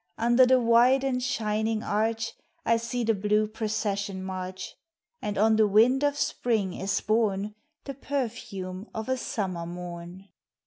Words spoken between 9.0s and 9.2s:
a